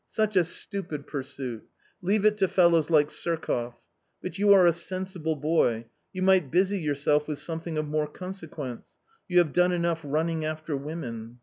"Such 0.19 0.35
a 0.35 0.43
stupid 0.43 1.05
pursuit; 1.05 1.61
leave 2.01 2.25
it 2.25 2.35
to 2.37 2.47
fellows 2.47 2.89
like 2.89 3.09
£iirkol 3.09 3.75
But 4.19 4.39
you 4.39 4.51
are 4.51 4.65
a 4.65 4.73
sensible 4.73 5.35
boy; 5.35 5.85
you 6.11 6.23
might 6.23 6.49
busy 6.49 6.79
yourself 6.79 7.27
wtth 7.27 7.37
something 7.37 7.77
of 7.77 7.87
more 7.87 8.07
consequence. 8.07 8.97
You 9.27 9.37
have 9.37 9.53
done 9.53 9.71
enough 9.71 10.01
running 10.03 10.43
after 10.43 10.75
women." 10.75 11.37